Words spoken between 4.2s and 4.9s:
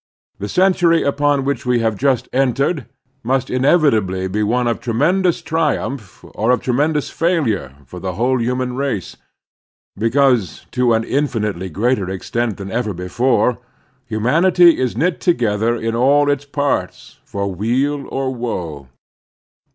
be one of